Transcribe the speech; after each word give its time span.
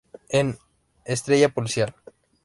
En: 0.39 0.57
Estrella 1.05 1.49
Policial. 1.57 1.91